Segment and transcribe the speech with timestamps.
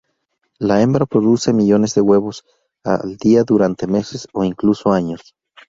[0.57, 2.43] La hembra produce millones de huevos
[2.83, 5.35] al día durante meses o incluso años.